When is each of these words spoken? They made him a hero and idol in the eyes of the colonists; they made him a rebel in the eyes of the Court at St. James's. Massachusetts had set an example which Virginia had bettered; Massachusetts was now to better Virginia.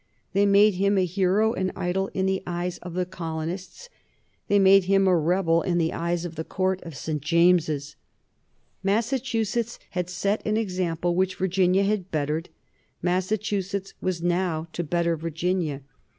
They 0.33 0.47
made 0.47 0.73
him 0.73 0.97
a 0.97 1.05
hero 1.05 1.53
and 1.53 1.71
idol 1.75 2.09
in 2.15 2.25
the 2.25 2.41
eyes 2.47 2.79
of 2.79 2.95
the 2.95 3.05
colonists; 3.05 3.87
they 4.47 4.57
made 4.57 4.85
him 4.85 5.07
a 5.07 5.15
rebel 5.15 5.61
in 5.61 5.77
the 5.77 5.93
eyes 5.93 6.25
of 6.25 6.33
the 6.33 6.43
Court 6.43 6.81
at 6.81 6.95
St. 6.95 7.21
James's. 7.21 7.97
Massachusetts 8.81 9.77
had 9.91 10.09
set 10.09 10.43
an 10.43 10.57
example 10.57 11.13
which 11.13 11.35
Virginia 11.35 11.83
had 11.83 12.09
bettered; 12.09 12.49
Massachusetts 13.03 13.93
was 14.01 14.23
now 14.23 14.67
to 14.73 14.83
better 14.83 15.15
Virginia. 15.15 15.81